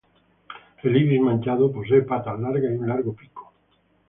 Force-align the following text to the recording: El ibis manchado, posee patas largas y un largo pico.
El 0.81 0.97
ibis 0.97 1.21
manchado, 1.21 1.71
posee 1.71 2.01
patas 2.01 2.39
largas 2.39 2.63
y 2.71 2.75
un 2.75 2.87
largo 2.87 3.13
pico. 3.13 3.53